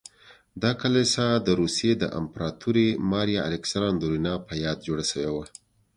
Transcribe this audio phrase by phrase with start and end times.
[0.61, 5.45] دا کلیسا د روسیې د امپراتورې ماریا الکساندرونا په یاد جوړه شوې وه.